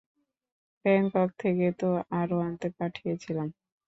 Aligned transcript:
Bangkok 0.85 1.29
থেকে 1.39 1.67
তো 1.79 1.89
আরো 2.11 2.35
আনতে 2.41 2.67
পাঠিয়েছিলাম। 2.77 3.47